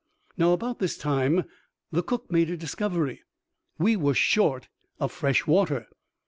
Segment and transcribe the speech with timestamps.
[0.35, 1.43] Now, about this time
[1.91, 3.21] the cook made a discovery.
[3.77, 4.67] We were short
[4.99, 5.85] of fresh water.